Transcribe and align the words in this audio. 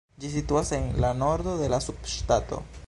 Ĝi 0.21 0.29
situas 0.35 0.71
en 0.77 0.87
la 1.05 1.13
nordo 1.21 1.55
de 1.61 1.71
la 1.77 1.83
subŝtato. 1.91 2.65